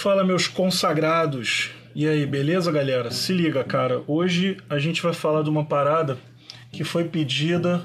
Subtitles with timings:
[0.00, 1.72] Fala, meus consagrados.
[1.94, 3.10] E aí, beleza, galera?
[3.10, 4.02] Se liga, cara.
[4.06, 6.16] Hoje a gente vai falar de uma parada
[6.72, 7.82] que foi pedida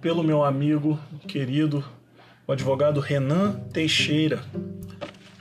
[0.00, 0.98] pelo meu amigo
[1.28, 1.84] querido,
[2.46, 4.42] o advogado Renan Teixeira,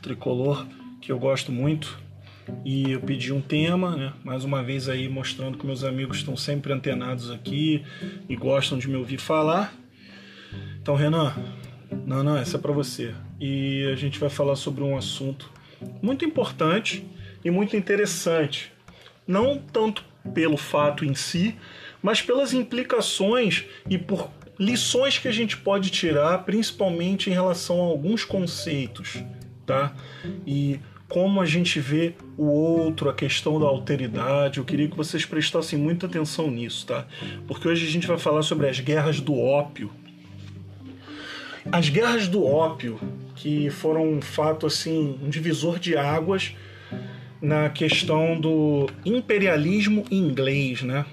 [0.02, 0.66] tricolor,
[1.00, 1.98] que eu gosto muito.
[2.66, 4.14] E eu pedi um tema, né?
[4.26, 7.82] Mais uma vez aí mostrando que meus amigos estão sempre antenados aqui
[8.28, 9.74] e gostam de me ouvir falar.
[10.82, 11.34] Então, Renan,
[12.06, 13.16] não, não, essa é para você.
[13.40, 15.63] E a gente vai falar sobre um assunto
[16.02, 17.06] muito importante
[17.44, 18.72] e muito interessante.
[19.28, 21.56] Não tanto pelo fato em si,
[22.02, 24.30] mas pelas implicações e por
[24.60, 29.24] lições que a gente pode tirar, principalmente em relação a alguns conceitos,
[29.66, 29.94] tá?
[30.46, 30.80] E
[31.14, 34.58] como a gente vê o outro, a questão da alteridade.
[34.58, 37.06] Eu queria que vocês prestassem muita atenção nisso, tá?
[37.48, 39.92] Porque hoje a gente vai falar sobre as guerras do ópio.
[41.72, 43.00] As guerras do ópio,
[43.36, 46.56] que foram um fato assim, um divisor de águas
[47.42, 51.06] na questão do imperialismo inglês, né?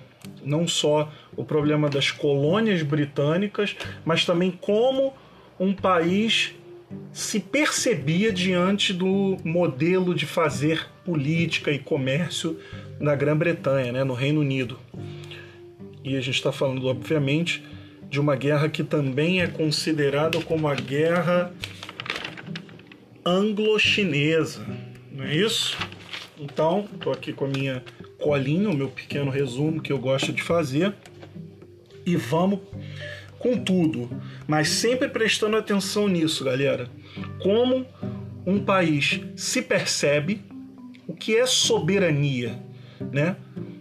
[0.44, 5.12] Não só o problema das colônias britânicas, mas também como
[5.58, 6.54] um país
[7.12, 12.58] se percebia diante do modelo de fazer política e comércio
[12.98, 14.78] na Grã-Bretanha, né, no Reino Unido.
[16.02, 17.62] E a gente está falando, obviamente,
[18.08, 21.52] de uma guerra que também é considerada como a guerra
[23.24, 24.66] anglo-chinesa,
[25.12, 25.76] não é isso?
[26.38, 27.84] Então, estou aqui com a minha
[28.18, 30.94] colinha, o meu pequeno resumo que eu gosto de fazer.
[32.06, 32.60] E vamos
[33.38, 34.10] com tudo,
[34.46, 36.88] mas sempre prestando atenção nisso, galera.
[37.42, 37.86] Como
[38.46, 40.42] um país se percebe,
[41.06, 42.58] o que é soberania,
[43.12, 43.36] né?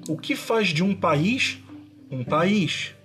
[0.07, 1.59] O que faz de um país
[2.11, 2.95] um país?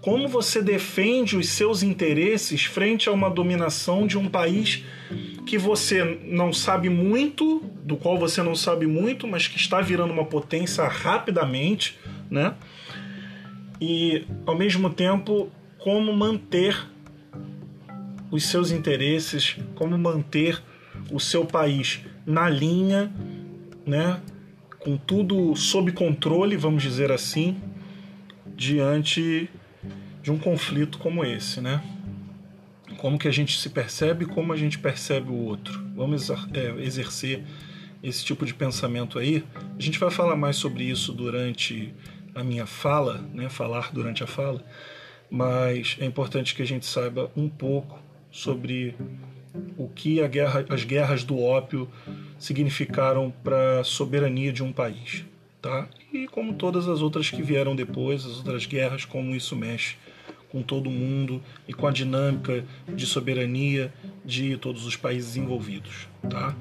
[0.00, 4.84] Como você defende os seus interesses frente a uma dominação de um país
[5.46, 10.12] que você não sabe muito, do qual você não sabe muito, mas que está virando
[10.12, 11.96] uma potência rapidamente,
[12.28, 12.54] né?
[13.80, 15.48] E ao mesmo tempo,
[15.78, 16.76] como manter
[18.30, 20.60] os seus interesses, como manter
[21.12, 23.12] o seu país na linha,
[23.86, 24.20] né?
[24.80, 27.56] Com tudo sob controle, vamos dizer assim,
[28.56, 29.48] diante
[30.22, 31.80] de um conflito como esse, né?
[32.98, 35.82] Como que a gente se percebe, como a gente percebe o outro.
[35.94, 37.42] Vamos é, exercer
[38.02, 39.44] esse tipo de pensamento aí.
[39.78, 41.92] A gente vai falar mais sobre isso durante
[42.34, 43.48] a minha fala, né?
[43.48, 44.62] Falar durante a fala,
[45.30, 47.98] mas é importante que a gente saiba um pouco
[48.30, 48.94] sobre
[49.76, 51.88] o que guerra, as guerras do ópio
[52.38, 55.24] significaram para a soberania de um país,
[55.62, 55.88] tá?
[56.12, 59.96] E como todas as outras que vieram depois, as outras guerras, como isso mexe
[60.56, 63.92] com todo mundo e com a dinâmica de soberania
[64.24, 66.08] de todos os países envolvidos.
[66.30, 66.56] Tá?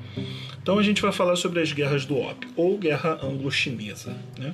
[0.61, 4.13] Então a gente vai falar sobre as guerras do ópio, ou guerra anglo-chinesa.
[4.37, 4.53] Né?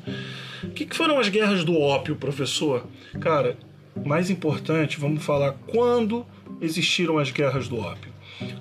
[0.63, 2.85] O que, foram as guerras do ópio, professor?
[3.19, 3.57] Cara,
[4.06, 6.24] mais importante, vamos falar quando
[6.62, 8.12] existiram as guerras do ópio.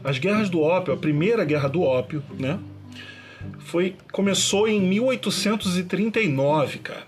[0.03, 2.59] As guerras do ópio, a primeira guerra do ópio, né?
[3.59, 7.07] Foi, começou em 1839, cara.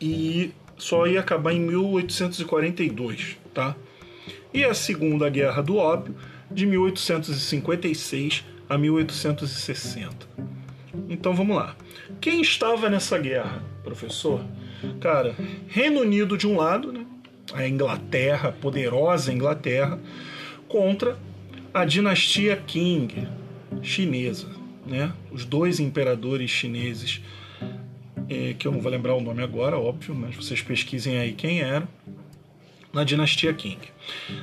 [0.00, 3.76] E só ia acabar em 1842, tá?
[4.52, 6.14] E a Segunda Guerra do Ópio,
[6.50, 10.26] de 1856 a 1860.
[11.08, 11.76] Então vamos lá.
[12.20, 14.44] Quem estava nessa guerra, professor?
[15.00, 15.34] Cara,
[15.68, 17.06] Reino Unido de um lado, né?
[17.52, 19.98] a Inglaterra, a poderosa Inglaterra,
[20.68, 21.16] contra
[21.72, 23.28] a dinastia Qing
[23.82, 24.48] chinesa,
[24.86, 25.12] né?
[25.30, 27.20] Os dois imperadores chineses
[28.28, 31.60] é, que eu não vou lembrar o nome agora, óbvio, mas vocês pesquisem aí quem
[31.60, 31.86] era,
[32.92, 33.78] na dinastia Qing.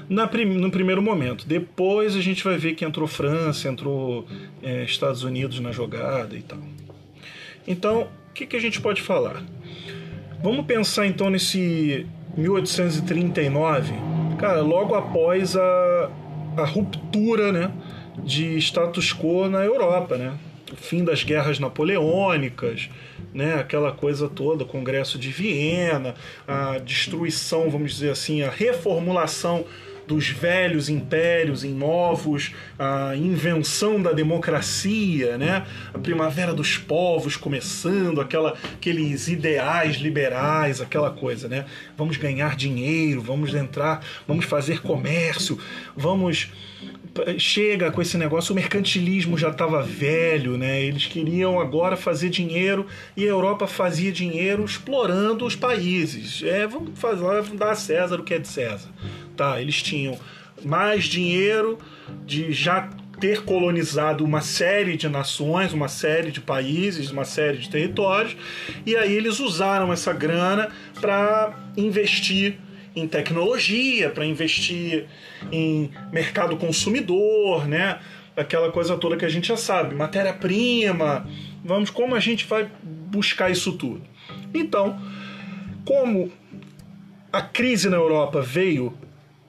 [0.08, 1.48] Na prim no primeiro momento.
[1.48, 4.28] Depois a gente vai ver que entrou França, entrou
[4.62, 6.60] é, Estados Unidos na jogada e tal.
[7.68, 9.44] Então, o que, que a gente pode falar?
[10.42, 12.06] Vamos pensar então nesse
[12.38, 13.94] 1839,
[14.38, 16.12] cara, logo após a,
[16.58, 17.72] a ruptura né,
[18.24, 20.38] de status quo na Europa, né?
[20.75, 22.90] Fim das guerras napoleônicas,
[23.34, 26.16] né, aquela coisa toda, o Congresso de Viena,
[26.47, 29.66] a destruição, vamos dizer assim, a reformulação
[30.08, 35.66] dos velhos impérios em novos, a invenção da democracia, né?
[35.94, 41.66] a primavera dos povos começando, aquela, aqueles ideais liberais, aquela coisa, né?
[41.97, 45.58] Vamos ganhar dinheiro, vamos entrar, vamos fazer comércio,
[45.96, 46.52] vamos
[47.38, 50.82] chega com esse negócio, o mercantilismo já estava velho, né?
[50.82, 56.41] Eles queriam agora fazer dinheiro e a Europa fazia dinheiro explorando os países.
[56.44, 58.90] É, vamos fazer, vamos dar a César o que é de César.
[59.35, 60.18] Tá, eles tinham
[60.64, 61.80] mais dinheiro
[62.26, 62.90] de já
[63.20, 68.35] ter colonizado uma série de nações, uma série de países, uma série de territórios,
[68.85, 70.70] e aí eles usaram essa grana
[71.00, 72.58] para investir
[72.96, 75.08] em tecnologia, para investir
[75.52, 78.00] em mercado consumidor, né?
[78.36, 81.28] Aquela coisa toda que a gente já sabe, matéria-prima,
[81.64, 84.02] vamos como a gente vai buscar isso tudo.
[84.53, 85.00] Então,
[85.86, 86.32] como
[87.32, 88.94] a crise na Europa veio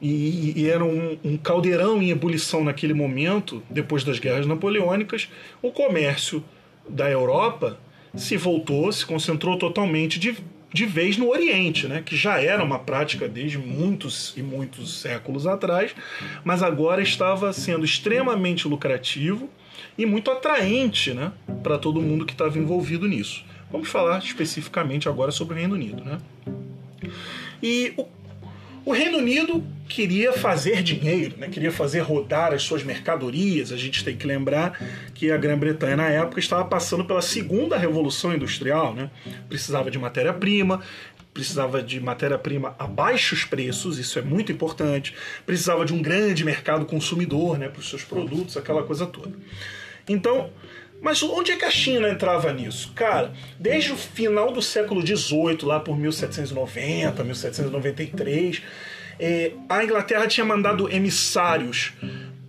[0.07, 5.31] e, e era um, um, caldeirão em ebulição naquele momento, depois das guerras napoleônicas,
[5.63, 6.45] o comércio
[6.87, 7.79] da Europa
[8.15, 10.37] se voltou, se concentrou totalmente de,
[10.71, 12.03] de vez no Oriente, né?
[12.05, 15.97] que já era uma prática desde muitos e muitos séculos atrás,
[16.45, 19.49] mas agora estava sendo extremamente lucrativo
[19.97, 21.33] e muito atraente né?
[21.63, 23.43] para todo mundo que estava envolvido nisso.
[23.73, 26.05] Vamos falar especificamente agora sobre o Reino Unido.
[26.05, 26.19] Né?
[27.63, 28.07] E o
[28.85, 31.49] o Reino Unido queria fazer dinheiro, né?
[31.49, 33.73] queria fazer rodar as suas mercadorias.
[33.73, 34.79] A gente tem que lembrar
[35.15, 38.95] que a Grã-Bretanha, na época, estava passando pela segunda revolução industrial.
[38.95, 39.11] Né?
[39.49, 40.83] Precisava de matéria-prima,
[41.33, 45.15] precisava de matéria-prima a baixos preços, isso é muito importante.
[45.47, 47.69] Precisava de um grande mercado consumidor né?
[47.69, 49.33] para os seus produtos, aquela coisa toda.
[50.09, 50.51] Então,
[51.05, 52.91] mas onde é que a China entrava nisso?
[52.95, 53.31] Cara,
[53.61, 58.63] desde o final do século XVIII, lá por 1790, 1793,
[59.21, 61.93] eh, a Inglaterra tinha mandado emissários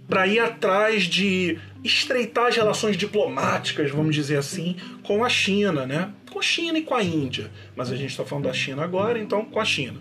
[0.08, 6.14] para ir atrás de estreitar as relações diplomáticas, vamos dizer assim, com a China, né?
[6.32, 7.52] Com a China e com a Índia.
[7.76, 10.00] Mas a gente está falando da China agora, então com a China.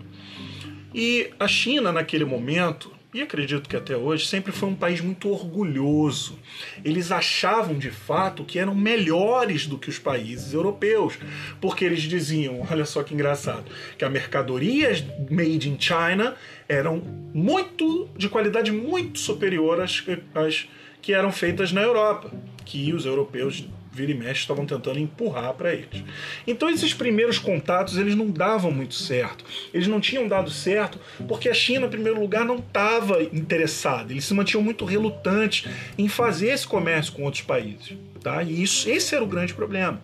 [0.93, 5.29] E a China, naquele momento, e acredito que até hoje, sempre foi um país muito
[5.29, 6.37] orgulhoso.
[6.83, 11.17] Eles achavam de fato que eram melhores do que os países europeus,
[11.61, 15.01] porque eles diziam, olha só que engraçado, que as mercadorias
[15.31, 16.35] made in China
[16.67, 16.97] eram
[17.33, 20.03] muito de qualidade muito superior às,
[20.33, 20.67] às
[21.01, 22.29] que eram feitas na Europa,
[22.65, 23.63] que os europeus
[23.95, 26.03] vira e mexe estavam tentando empurrar para eles.
[26.45, 29.45] Então esses primeiros contatos eles não davam muito certo.
[29.73, 34.11] Eles não tinham dado certo porque a China, em primeiro lugar, não estava interessada.
[34.11, 38.43] Eles se mantinham muito relutantes em fazer esse comércio com outros países, tá?
[38.43, 40.01] E isso, esse era o grande problema,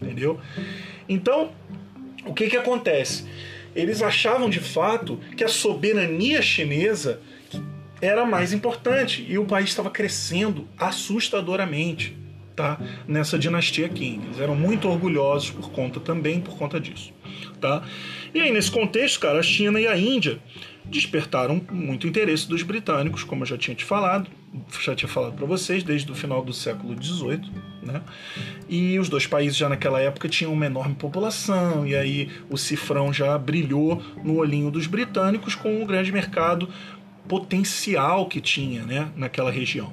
[0.00, 0.38] entendeu?
[1.08, 1.52] Então,
[2.26, 3.24] o que que acontece?
[3.74, 7.20] Eles achavam de fato que a soberania chinesa
[8.00, 12.21] era mais importante e o país estava crescendo assustadoramente
[12.54, 12.78] tá?
[13.06, 14.20] nessa dinastia Qing.
[14.24, 17.12] Eles eram muito orgulhosos por conta também por conta disso.
[17.60, 17.82] Tá?
[18.34, 20.38] E aí, nesse contexto, cara, a China e a Índia
[20.84, 24.28] despertaram muito interesse dos britânicos, como eu já tinha te falado,
[24.80, 27.50] já tinha falado para vocês, desde o final do século XVIII,
[27.82, 28.02] né?
[28.68, 33.12] E os dois países já naquela época tinham uma enorme população, e aí o cifrão
[33.12, 36.68] já brilhou no olhinho dos britânicos com o grande mercado
[37.28, 39.92] potencial que tinha, né, naquela região.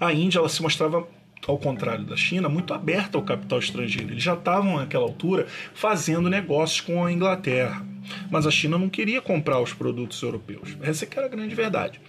[0.00, 1.06] A Índia ela se mostrava
[1.46, 4.12] ao contrário da China, muito aberta ao capital estrangeiro.
[4.12, 7.84] Eles já estavam naquela altura fazendo negócios com a Inglaterra.
[8.30, 10.76] Mas a China não queria comprar os produtos europeus.
[10.80, 12.00] Essa é que era a grande verdade.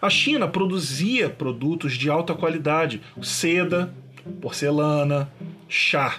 [0.00, 3.94] A China produzia produtos de alta qualidade, seda,
[4.40, 5.30] porcelana,
[5.68, 6.18] chá,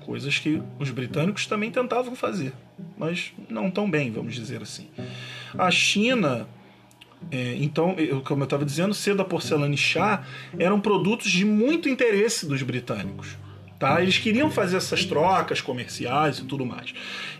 [0.00, 2.52] coisas que os britânicos também tentavam fazer,
[2.96, 4.88] mas não tão bem, vamos dizer assim.
[5.56, 6.48] A China
[7.30, 10.24] é, então, como eu estava dizendo, seda, porcelana e chá
[10.58, 13.36] eram produtos de muito interesse dos britânicos.
[13.78, 14.02] Tá?
[14.02, 16.92] Eles queriam fazer essas trocas comerciais e tudo mais.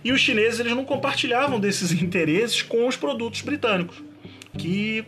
[0.04, 4.02] E os chineses eles não compartilhavam desses interesses com os produtos britânicos,
[4.56, 5.04] que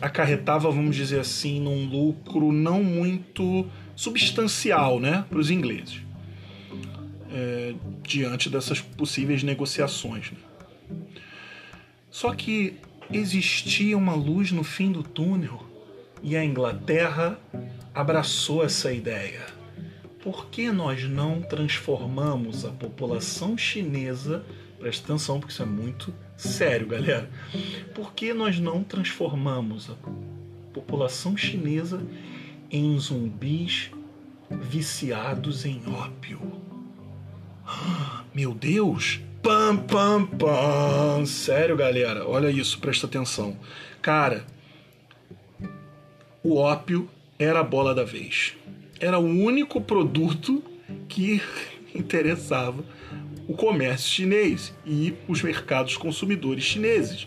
[0.00, 6.00] acarretava, vamos dizer assim, num lucro não muito substancial né, para os ingleses,
[7.32, 10.30] é, diante dessas possíveis negociações.
[10.30, 10.38] Né?
[12.08, 12.76] Só que
[13.10, 15.64] existia uma luz no fim do túnel
[16.22, 17.38] e a Inglaterra
[17.94, 19.46] abraçou essa ideia.
[20.22, 24.44] Por que nós não transformamos a população chinesa?
[24.78, 27.30] Presta atenção, porque isso é muito sério, galera.
[27.94, 29.94] Por que nós não transformamos a
[30.72, 32.04] população chinesa
[32.70, 33.90] em zumbis
[34.50, 36.40] viciados em ópio?
[38.34, 39.20] Meu Deus!
[39.42, 41.24] Pam, pam, pam.
[41.24, 43.56] Sério, galera, olha isso, presta atenção.
[44.02, 44.44] Cara,
[46.42, 48.56] o ópio era a bola da vez.
[49.00, 50.62] Era o único produto
[51.08, 51.40] que
[51.94, 52.84] interessava
[53.46, 57.26] o comércio chinês e os mercados consumidores chineses.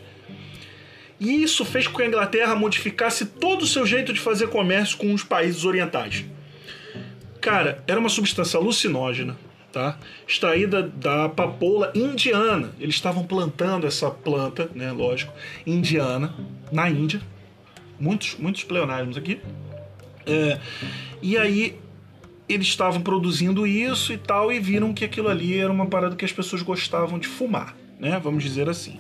[1.20, 4.98] E isso fez com que a Inglaterra modificasse todo o seu jeito de fazer comércio
[4.98, 6.26] com os países orientais.
[7.40, 9.38] Cara, era uma substância alucinógena,
[9.72, 9.98] tá?
[10.28, 12.72] extraída da papoula indiana.
[12.80, 15.34] Eles estavam plantando essa planta, né, lógico,
[15.66, 16.34] indiana,
[16.72, 17.22] na Índia.
[18.00, 19.40] muitos, muitos pleonasmos aqui.
[20.26, 20.60] É,
[21.22, 21.80] e aí
[22.48, 26.26] eles estavam produzindo isso e tal, e viram que aquilo ali era uma parada que
[26.26, 28.20] as pessoas gostavam de fumar, né?
[28.22, 29.00] Vamos dizer assim.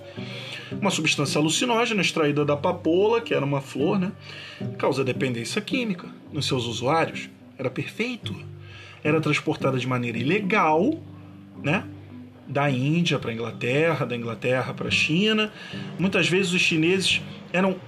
[0.71, 4.11] Uma substância alucinógena extraída da papoula, que era uma flor, né?
[4.77, 7.29] Causa dependência química nos seus usuários.
[7.57, 8.33] Era perfeito.
[9.03, 10.99] Era transportada de maneira ilegal,
[11.63, 11.83] né?
[12.47, 15.51] Da Índia para a Inglaterra, da Inglaterra para a China.
[15.97, 17.21] Muitas vezes os chineses
[17.53, 17.79] eram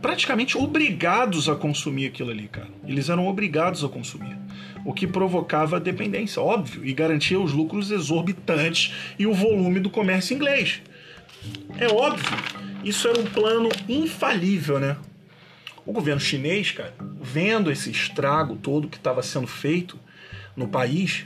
[0.00, 2.68] praticamente obrigados a consumir aquilo ali, cara.
[2.86, 4.36] Eles eram obrigados a consumir.
[4.84, 10.34] O que provocava dependência, óbvio, e garantia os lucros exorbitantes e o volume do comércio
[10.34, 10.80] inglês.
[11.78, 12.36] É óbvio,
[12.84, 14.96] isso era um plano infalível, né?
[15.84, 19.98] O governo chinês, cara, vendo esse estrago todo que estava sendo feito
[20.58, 21.24] no país,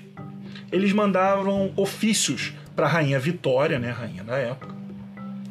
[0.70, 4.74] eles mandavam ofícios para a rainha Vitória, né, rainha da época,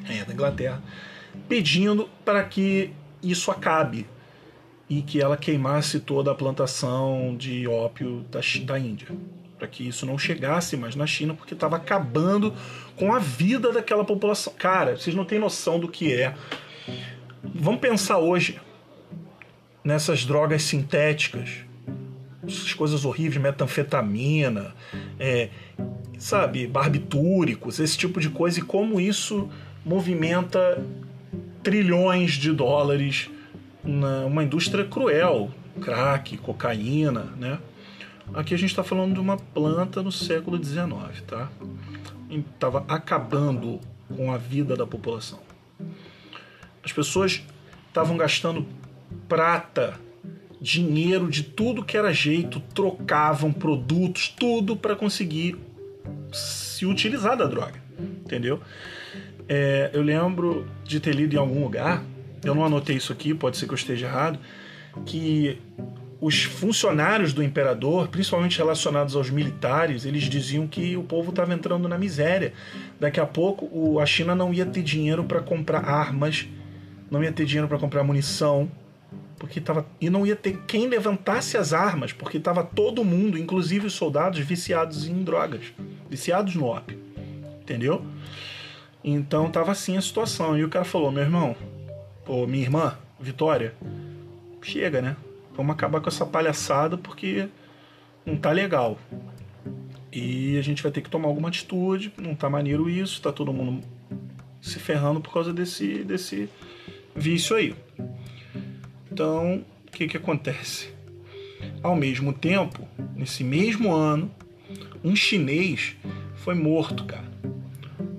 [0.06, 0.82] rainha da Inglaterra,
[1.50, 4.08] pedindo para que isso acabe
[4.88, 9.08] e que ela queimasse toda a plantação de ópio da, da Índia,
[9.58, 12.54] para que isso não chegasse mais na China, porque estava acabando
[12.96, 14.54] com a vida daquela população.
[14.58, 16.36] Cara, vocês não têm noção do que é.
[17.44, 18.60] Vamos pensar hoje
[19.84, 21.66] nessas drogas sintéticas,
[22.46, 24.74] essas coisas horríveis, metanfetamina,
[25.20, 25.50] é,
[26.18, 29.50] sabe, barbitúricos, esse tipo de coisa, e como isso
[29.86, 30.84] movimenta
[31.64, 33.30] trilhões de dólares
[33.84, 37.60] numa indústria cruel, crack, cocaína, né?
[38.34, 41.50] Aqui a gente está falando de uma planta no século XIX, tá?
[42.30, 43.80] Estava acabando
[44.16, 45.40] com a vida da população.
[46.84, 47.44] As pessoas
[47.88, 48.66] estavam gastando
[49.28, 50.00] prata,
[50.62, 55.58] dinheiro de tudo que era jeito, trocavam produtos, tudo para conseguir
[56.32, 57.82] se utilizar da droga,
[58.24, 58.60] entendeu?
[59.50, 62.04] É, eu lembro de ter lido em algum lugar,
[62.44, 64.40] eu não anotei isso aqui, pode ser que eu esteja errado,
[65.06, 65.58] que
[66.22, 71.88] os funcionários do imperador, principalmente relacionados aos militares, eles diziam que o povo estava entrando
[71.88, 72.54] na miséria.
[73.00, 76.48] Daqui a pouco a China não ia ter dinheiro para comprar armas,
[77.10, 78.70] não ia ter dinheiro para comprar munição,
[79.42, 83.88] porque tava e não ia ter quem levantasse as armas, porque estava todo mundo, inclusive
[83.88, 85.74] os soldados, viciados em drogas,
[86.08, 87.00] viciados no ópio,
[87.60, 88.06] entendeu?
[89.04, 90.56] Então tava assim a situação.
[90.56, 91.56] E o cara falou: meu irmão,
[92.28, 93.74] ou minha irmã, Vitória,
[94.62, 95.18] chega, né?
[95.58, 97.50] Vamos acabar com essa palhaçada porque
[98.24, 99.00] não tá legal.
[100.12, 103.52] E a gente vai ter que tomar alguma atitude, não tá maneiro isso, tá todo
[103.52, 103.84] mundo
[104.62, 106.48] se ferrando por causa desse, desse
[107.16, 107.76] vício aí.
[109.12, 110.90] Então, o que que acontece?
[111.84, 114.32] Ao mesmo tempo, nesse mesmo ano,
[115.04, 115.96] um chinês
[116.36, 117.32] foi morto, cara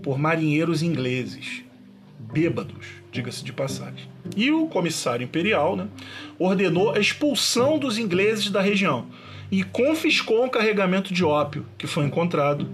[0.03, 1.63] por marinheiros ingleses,
[2.19, 4.09] bêbados, diga-se de passagem.
[4.37, 5.89] E o comissário imperial né,
[6.39, 9.07] ordenou a expulsão dos ingleses da região
[9.51, 12.69] e confiscou um carregamento de ópio que foi encontrado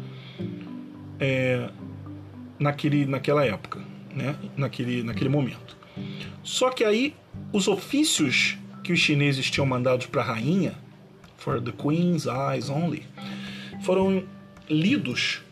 [1.21, 1.69] é,
[2.59, 3.81] naquele, naquela época,
[4.15, 5.77] né, naquele, naquele momento.
[6.43, 7.15] Só que aí
[7.53, 10.75] os ofícios que os chineses tinham mandado para a rainha,
[11.37, 13.03] for the queen's eyes only,
[13.83, 14.25] foram
[14.69, 15.43] lidos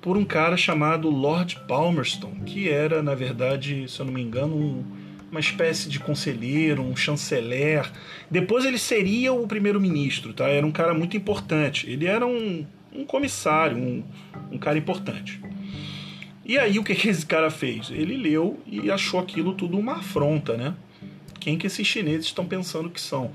[0.00, 4.56] por um cara chamado Lord Palmerston, que era, na verdade, se eu não me engano,
[4.56, 4.84] um,
[5.30, 7.90] uma espécie de conselheiro, um chanceler.
[8.28, 10.48] Depois ele seria o primeiro-ministro, tá?
[10.48, 11.88] Era um cara muito importante.
[11.88, 14.02] Ele era um, um comissário, um,
[14.50, 15.40] um cara importante.
[16.44, 17.88] E aí o que, que esse cara fez?
[17.90, 20.74] Ele leu e achou aquilo tudo uma afronta, né?
[21.42, 23.32] Quem que esses chineses estão pensando que são?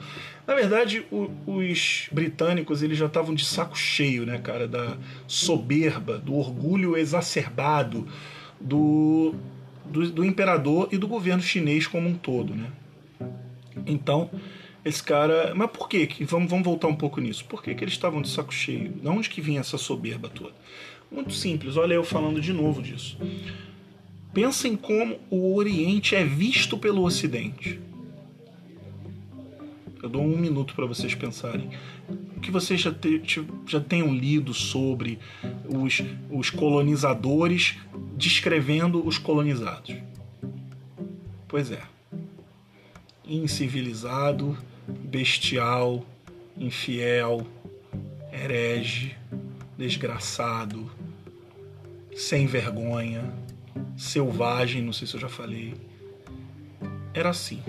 [0.48, 4.98] Na verdade, o, os britânicos eles já estavam de saco cheio, né, cara, da
[5.28, 8.08] soberba, do orgulho exacerbado
[8.62, 9.36] do,
[9.84, 12.72] do, do imperador e do governo chinês como um todo, né?
[13.86, 14.30] Então,
[14.86, 15.54] esse cara.
[15.54, 16.08] Mas por quê?
[16.22, 17.44] Vamos, vamos voltar um pouco nisso.
[17.44, 18.90] Por que, que eles estavam de saco cheio?
[18.90, 20.54] De onde que vinha essa soberba toda?
[21.12, 23.18] Muito simples, olha eu falando de novo disso.
[24.34, 27.80] Pensem como o Oriente é visto pelo Ocidente.
[30.02, 31.70] Eu dou um minuto para vocês pensarem.
[32.36, 33.22] O que vocês já, te,
[33.66, 35.18] já tenham lido sobre
[35.68, 37.78] os, os colonizadores
[38.16, 39.96] descrevendo os colonizados?
[41.48, 41.82] Pois é.
[43.26, 46.06] Incivilizado, bestial,
[46.58, 47.46] infiel,
[48.32, 49.16] herege,
[49.78, 50.90] desgraçado,
[52.16, 53.34] sem vergonha,
[53.98, 55.74] selvagem, não sei se eu já falei.
[57.14, 57.62] Era assim.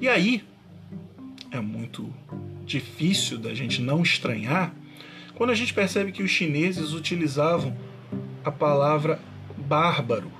[0.00, 0.44] E aí,
[1.50, 2.12] é muito
[2.64, 4.74] difícil da gente não estranhar
[5.34, 7.76] quando a gente percebe que os chineses utilizavam
[8.44, 9.18] a palavra
[9.56, 10.30] bárbaro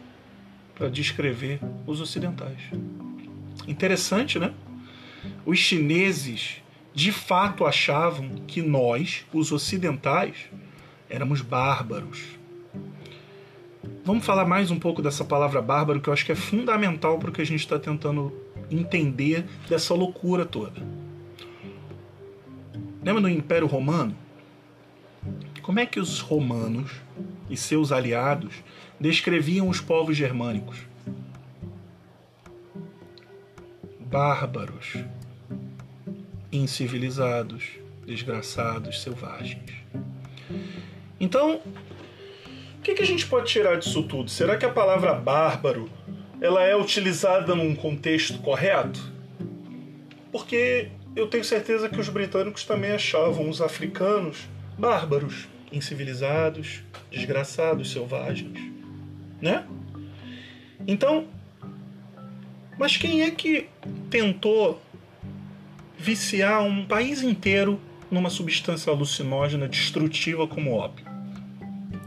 [0.75, 2.59] para descrever os ocidentais.
[3.67, 4.53] Interessante, né?
[5.45, 6.57] Os chineses
[6.95, 10.37] de fato achavam que nós, os ocidentais,
[11.09, 12.21] éramos bárbaros.
[14.05, 17.31] Vamos falar mais um pouco dessa palavra bárbaro, que eu acho que é fundamental para
[17.31, 18.33] o que a gente está tentando
[18.71, 21.00] entender dessa loucura toda.
[23.03, 24.15] Lembra do Império Romano?
[25.63, 26.91] Como é que os romanos
[27.49, 28.55] e seus aliados
[28.99, 30.79] descreviam os povos germânicos?
[34.01, 34.97] Bárbaros,
[36.53, 37.65] incivilizados,
[38.07, 39.71] desgraçados, selvagens.
[41.19, 41.61] Então,
[42.79, 44.31] o que, que a gente pode tirar disso tudo?
[44.31, 45.89] Será que a palavra bárbaro
[46.41, 49.01] ela é utilizada num contexto correto?
[50.33, 54.49] Porque eu tenho certeza que os britânicos também achavam os africanos
[54.79, 58.59] bárbaros, incivilizados, desgraçados, selvagens,
[59.41, 59.67] né?
[60.87, 61.27] Então,
[62.79, 63.69] mas quem é que
[64.09, 64.81] tentou
[65.99, 67.79] viciar um país inteiro
[68.11, 71.05] numa substância alucinógena destrutiva como ópio?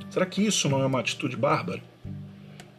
[0.09, 1.81] Será que isso não é uma atitude bárbara?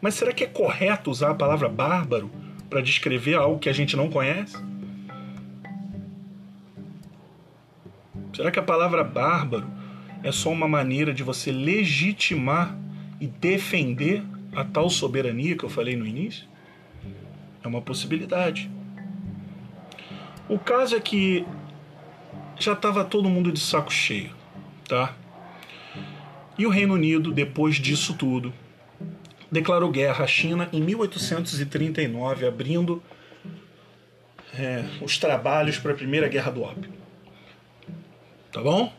[0.01, 2.31] Mas será que é correto usar a palavra bárbaro
[2.69, 4.57] para descrever algo que a gente não conhece?
[8.35, 9.67] Será que a palavra bárbaro
[10.23, 12.77] é só uma maneira de você legitimar
[13.21, 14.23] e defender
[14.55, 16.47] a tal soberania que eu falei no início?
[17.63, 18.71] É uma possibilidade.
[20.49, 21.47] O caso é que
[22.59, 24.31] já estava todo mundo de saco cheio,
[24.89, 25.15] tá?
[26.59, 28.53] E o Reino Unido, depois disso tudo,
[29.51, 33.03] declarou guerra à China em 1839, abrindo
[34.53, 37.04] é, os trabalhos para a Primeira Guerra do Ópio.
[38.55, 38.93] Tá bom?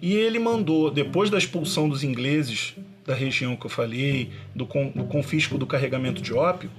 [0.00, 2.74] E ele mandou, depois da expulsão dos ingleses
[3.04, 6.70] da região que eu falei, do, do confisco do carregamento de ópio,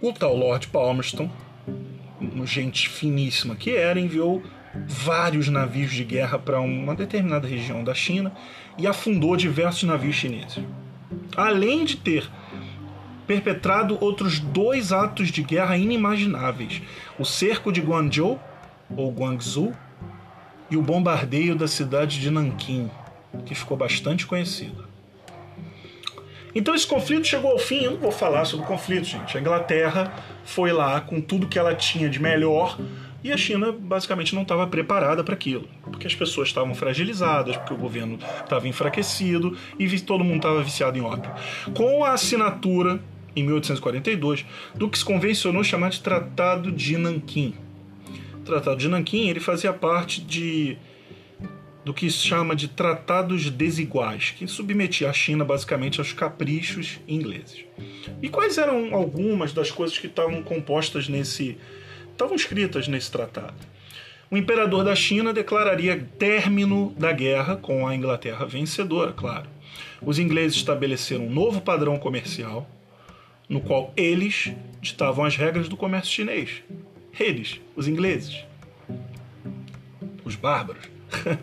[0.00, 1.30] o tal Lord Palmerston
[2.44, 4.42] gente finíssima que era, enviou
[4.86, 8.30] vários navios de guerra para uma determinada região da China
[8.76, 10.58] e afundou diversos navios chineses.
[11.34, 12.28] Além de ter
[13.26, 16.82] perpetrado outros dois atos de guerra inimagináveis:
[17.18, 18.38] o cerco de Guangzhou
[18.94, 19.72] ou Guangzhou
[20.70, 22.90] e o bombardeio da cidade de Nanquim,
[23.46, 24.88] que ficou bastante conhecida.
[26.54, 27.84] Então esse conflito chegou ao fim.
[27.84, 29.36] Eu não vou falar sobre o conflito, gente.
[29.36, 30.12] A Inglaterra
[30.44, 32.78] foi lá com tudo que ela tinha de melhor
[33.22, 37.74] e a China basicamente não estava preparada para aquilo, porque as pessoas estavam fragilizadas, porque
[37.74, 41.30] o governo estava enfraquecido e todo mundo estava viciado em ópio.
[41.74, 43.00] Com a assinatura
[43.34, 47.54] em 1842 do que se convencionou chamar de Tratado de Nanquim.
[48.48, 50.78] Tratado de Nanquim ele fazia parte de
[51.84, 57.64] do que se chama de tratados desiguais, que submetia a China basicamente aos caprichos ingleses.
[58.22, 61.58] E quais eram algumas das coisas que estavam compostas nesse.
[62.10, 63.54] estavam escritas nesse tratado?
[64.30, 69.46] O imperador da China declararia término da guerra com a Inglaterra vencedora, claro.
[70.00, 72.68] Os ingleses estabeleceram um novo padrão comercial,
[73.48, 76.62] no qual eles ditavam as regras do comércio chinês.
[77.18, 78.44] Eles, os ingleses.
[80.24, 80.84] Os bárbaros.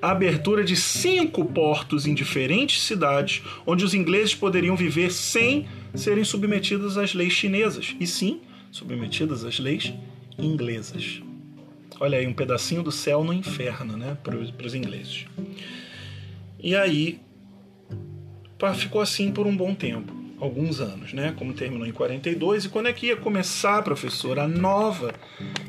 [0.00, 6.24] a abertura de cinco portos em diferentes cidades, onde os ingleses poderiam viver sem serem
[6.24, 9.92] submetidos às leis chinesas, e sim submetidas às leis
[10.38, 11.20] inglesas.
[12.00, 15.26] Olha aí, um pedacinho do céu no inferno, né, para os ingleses.
[16.60, 17.20] E aí,
[18.76, 21.34] ficou assim por um bom tempo alguns anos, né?
[21.36, 25.12] Como terminou em 42 e quando é que ia começar, professor, a nova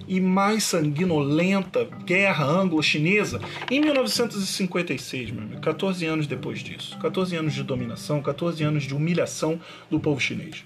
[0.08, 3.42] e mais sanguinolenta guerra anglo-chinesa?
[3.70, 6.98] Em 1956, meu amigo, 14 anos depois disso.
[7.00, 10.64] 14 anos de dominação, 14 anos de humilhação do povo chinês.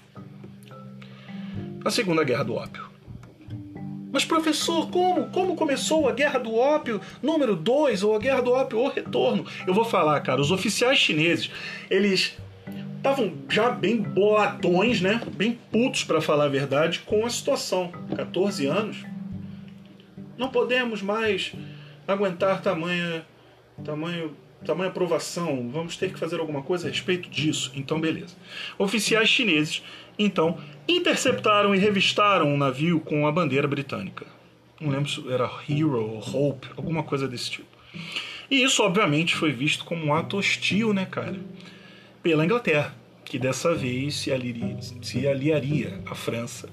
[1.84, 2.94] A Segunda Guerra do Ópio.
[4.14, 5.28] Mas professor, como?
[5.30, 9.44] Como começou a Guerra do Ópio número 2 ou a Guerra do Ópio o Retorno?
[9.66, 11.50] Eu vou falar, cara, os oficiais chineses,
[11.90, 12.36] eles
[13.04, 15.20] estavam já bem boladões, né?
[15.36, 17.92] Bem putos, para falar a verdade, com a situação.
[18.16, 19.04] 14 anos.
[20.38, 21.52] Não podemos mais
[22.08, 23.26] aguentar tamanha,
[23.84, 25.68] tamanho, tamanha aprovação.
[25.70, 27.70] Vamos ter que fazer alguma coisa a respeito disso.
[27.74, 28.34] Então, beleza.
[28.78, 29.82] Oficiais chineses,
[30.18, 34.24] então, interceptaram e revistaram um navio com a bandeira britânica.
[34.80, 37.68] Não lembro se era Hero ou Hope, alguma coisa desse tipo.
[38.50, 41.36] E isso, obviamente, foi visto como um ato hostil, né, cara?
[42.24, 46.70] Pela Inglaterra, que dessa vez se aliaria, se aliaria à França,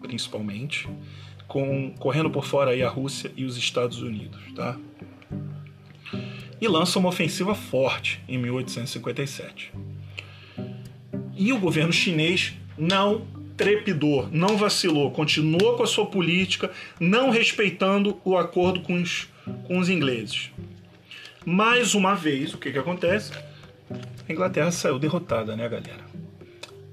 [0.00, 0.88] principalmente,
[1.46, 4.78] com, correndo por fora aí a Rússia e os Estados Unidos, tá?
[6.58, 9.72] E lança uma ofensiva forte em 1857.
[11.36, 13.26] E o governo chinês não
[13.58, 19.28] trepidou, não vacilou, continuou com a sua política, não respeitando o acordo com os,
[19.64, 20.50] com os ingleses.
[21.44, 23.32] Mais uma vez, o que, que acontece?
[24.28, 26.04] A Inglaterra saiu derrotada, né, galera?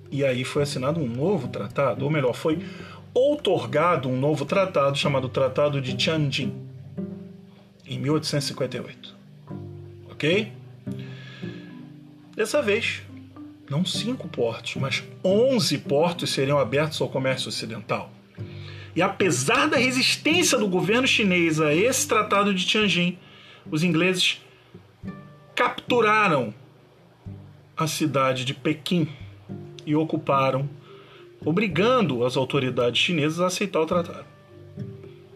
[0.10, 2.66] E aí foi assinado um novo tratado, ou melhor, foi
[3.14, 6.54] outorgado um novo tratado chamado Tratado de Tianjin,
[7.86, 9.14] em 1858.
[10.10, 10.52] Ok?
[12.36, 13.02] Dessa vez,
[13.70, 18.12] não cinco portos, mas onze portos seriam abertos ao comércio ocidental.
[18.96, 23.18] E apesar da resistência do governo chinês a esse tratado de Tianjin,
[23.70, 24.42] os ingleses
[25.54, 26.54] capturaram
[27.78, 29.08] a cidade de Pequim
[29.86, 30.70] e ocuparam
[31.44, 34.26] obrigando as autoridades chinesas a aceitar o tratado.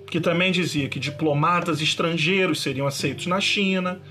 [0.08, 4.02] Que também dizia que diplomatas estrangeiros seriam aceitos na China,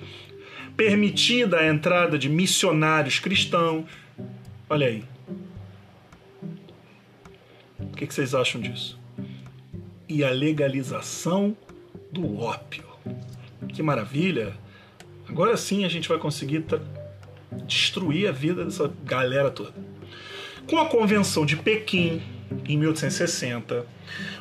[0.77, 3.85] permitida a entrada de missionários cristãos.
[4.71, 5.05] Olha aí.
[7.81, 8.97] O que vocês acham disso?
[10.09, 11.57] E a legalização
[12.13, 12.85] do ópio.
[13.69, 14.57] Que maravilha!
[15.29, 16.65] Agora sim a gente vai conseguir
[17.67, 19.73] destruir a vida dessa galera toda.
[20.67, 22.21] Com a Convenção de Pequim,
[22.69, 23.87] em 1860,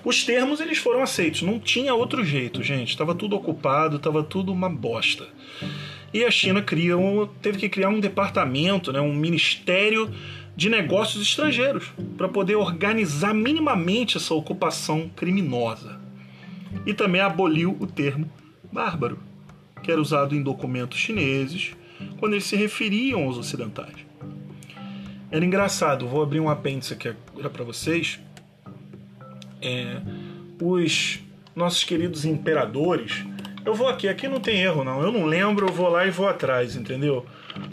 [0.03, 1.41] os termos eles foram aceitos.
[1.41, 2.89] Não tinha outro jeito, gente.
[2.89, 5.27] Estava tudo ocupado, estava tudo uma bosta.
[6.13, 10.11] E a China cria um, teve que criar um departamento, né, um ministério
[10.55, 15.99] de negócios estrangeiros para poder organizar minimamente essa ocupação criminosa.
[16.85, 18.29] E também aboliu o termo
[18.71, 19.19] bárbaro,
[19.83, 21.76] que era usado em documentos chineses
[22.19, 23.95] quando eles se referiam aos ocidentais.
[25.29, 27.13] Era engraçado, vou abrir um apêndice aqui
[27.51, 28.19] para vocês.
[29.61, 30.01] É,
[30.61, 31.19] os
[31.55, 33.25] nossos queridos imperadores.
[33.65, 35.01] Eu vou aqui, aqui não tem erro não.
[35.01, 37.25] Eu não lembro, eu vou lá e vou atrás, entendeu?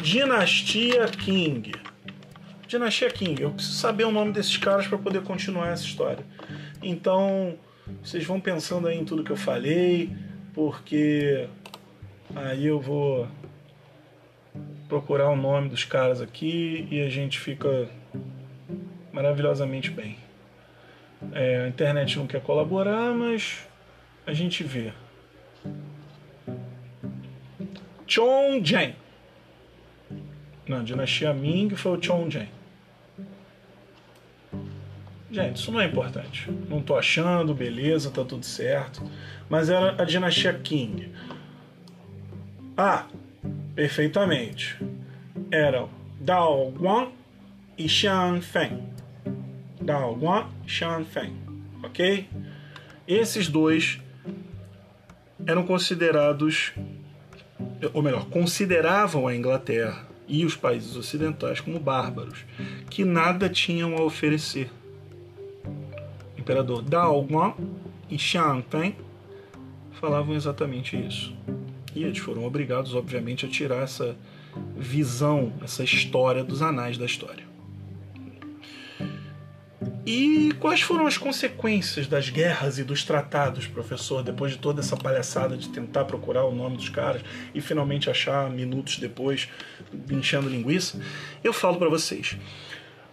[0.02, 1.72] Dinastia King.
[2.66, 3.42] Dinastia King.
[3.42, 6.24] Eu preciso saber o nome desses caras para poder continuar essa história.
[6.82, 7.54] Então,
[8.02, 10.10] vocês vão pensando aí em tudo que eu falei,
[10.52, 11.46] porque
[12.34, 13.28] aí eu vou
[14.94, 17.88] procurar o nome dos caras aqui e a gente fica
[19.12, 20.16] maravilhosamente bem.
[21.32, 23.66] É, a internet não quer colaborar, mas
[24.24, 24.92] a gente vê.
[28.06, 28.94] Chongjiang.
[30.68, 32.48] Não, dinastia Ming foi o Chongjiang.
[35.28, 36.48] Gente, isso não é importante.
[36.68, 39.02] Não tô achando, beleza, tá tudo certo.
[39.48, 41.12] Mas era a dinastia Qing.
[42.76, 43.06] Ah,
[43.74, 44.76] perfeitamente.
[45.50, 47.08] Eram Dao Guan
[47.76, 48.82] e Xian Feng.
[49.80, 51.36] Dao Guan e Xian Feng.
[51.82, 52.28] Ok?
[53.06, 54.00] Esses dois
[55.46, 56.72] eram considerados,
[57.92, 62.44] ou melhor, consideravam a Inglaterra e os países ocidentais como bárbaros,
[62.88, 64.70] que nada tinham a oferecer.
[66.36, 67.54] O imperador Dao Guan
[68.08, 68.96] e Xian Feng
[69.92, 71.34] falavam exatamente isso.
[71.94, 74.16] E eles foram obrigados, obviamente, a tirar essa
[74.76, 77.44] visão, essa história dos anais da história.
[80.06, 84.96] E quais foram as consequências das guerras e dos tratados, professor, depois de toda essa
[84.96, 87.22] palhaçada de tentar procurar o nome dos caras
[87.54, 89.48] e finalmente achar minutos depois,
[90.10, 91.00] enchendo linguiça?
[91.42, 92.36] Eu falo para vocês.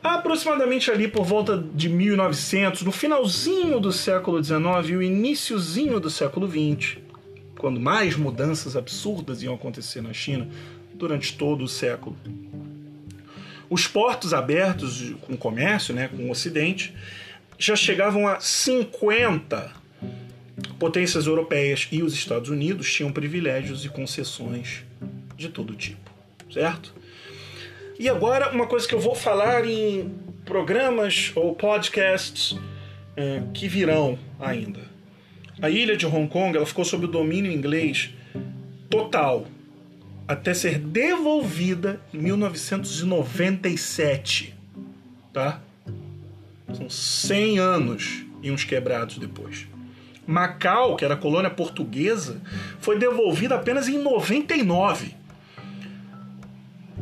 [0.03, 6.09] Aproximadamente ali por volta de 1900, no finalzinho do século XIX e o iníciozinho do
[6.09, 6.97] século XX,
[7.61, 10.47] quando mais mudanças absurdas iam acontecer na China
[10.95, 12.17] durante todo o século.
[13.69, 16.91] Os portos abertos com comércio, né, com o Ocidente,
[17.59, 19.73] já chegavam a 50
[20.79, 24.83] potências europeias e os Estados Unidos tinham privilégios e concessões
[25.37, 26.09] de todo tipo,
[26.51, 26.91] certo?
[27.99, 30.09] E agora, uma coisa que eu vou falar em
[30.45, 32.57] programas ou podcasts
[33.15, 34.90] é, que virão ainda.
[35.61, 38.09] A ilha de Hong Kong ela ficou sob o domínio inglês
[38.89, 39.45] total
[40.27, 44.53] até ser devolvida em 1997,
[45.31, 45.61] tá?
[46.73, 49.67] São 100 anos e uns quebrados depois.
[50.25, 52.41] Macau, que era colônia portuguesa,
[52.79, 55.15] foi devolvida apenas em 99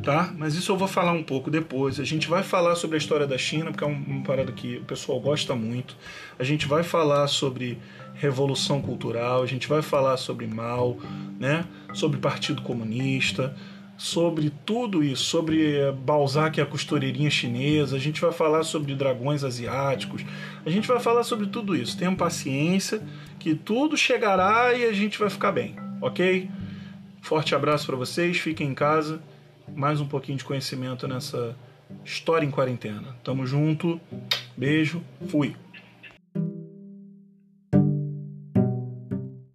[0.10, 0.34] tá?
[0.36, 2.00] Mas isso eu vou falar um pouco depois.
[2.00, 4.84] A gente vai falar sobre a história da China, porque é uma parada que o
[4.84, 5.96] pessoal gosta muito.
[6.40, 7.78] A gente vai falar sobre
[8.16, 10.98] revolução cultural, a gente vai falar sobre Mao,
[11.40, 11.64] né?
[11.94, 13.56] Sobre Partido Comunista,
[14.00, 18.96] sobre tudo isso, sobre eh, Balzac e a costureirinha chinesa, a gente vai falar sobre
[18.96, 20.26] dragões asiáticos,
[20.66, 21.96] a gente vai falar sobre tudo isso.
[21.96, 23.00] Tenham paciência,
[23.38, 26.50] que tudo chegará e a gente vai ficar bem, ok?
[27.22, 29.22] Forte abraço para vocês, fiquem em casa
[29.76, 31.56] mais um pouquinho de conhecimento nessa
[32.04, 33.16] história em quarentena.
[33.24, 34.00] Tamo junto,
[34.60, 35.56] Beijo, fui.